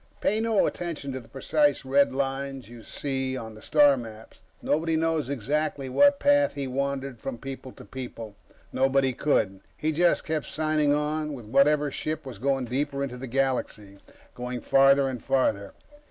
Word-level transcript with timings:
Pay 0.19 0.39
no 0.39 0.65
attention 0.65 1.11
to 1.11 1.19
the 1.19 1.27
precise 1.27 1.85
red 1.85 2.11
lines 2.11 2.69
you 2.69 2.81
see 2.81 3.37
on 3.37 3.53
the 3.53 3.61
star 3.61 3.95
maps; 3.95 4.39
nobody 4.59 4.95
knows 4.95 5.29
exactly 5.29 5.89
what 5.89 6.17
path 6.19 6.55
he 6.55 6.65
wandered 6.65 7.19
from 7.19 7.37
people 7.37 7.71
to 7.73 7.85
people. 7.85 8.35
Nobody 8.73 9.13
could. 9.13 9.59
He 9.77 9.91
just 9.91 10.23
kept 10.25 10.47
signing 10.47 10.91
on 10.91 11.33
with 11.35 11.45
whatever 11.45 11.91
ship 11.91 12.25
was 12.25 12.39
going 12.39 12.65
deeper 12.65 13.03
into 13.03 13.17
the 13.17 13.27
galaxy, 13.27 13.99
going 14.33 14.61
farther 14.61 15.07
and 15.07 15.23
farther. 15.23 15.71